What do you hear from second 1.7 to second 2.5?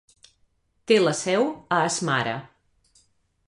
a Asmara.